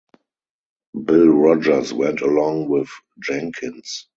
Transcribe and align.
Bill 0.99 1.27
Rodgers 1.27 1.93
went 1.93 2.21
along 2.21 2.69
with 2.69 2.89
Jenkins. 3.19 4.07